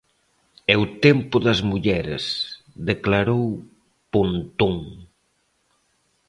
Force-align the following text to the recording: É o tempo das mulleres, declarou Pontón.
É 0.73 0.75
o 0.83 0.85
tempo 1.05 1.35
das 1.45 1.59
mulleres, 1.69 2.23
declarou 2.89 3.45
Pontón. 4.13 4.77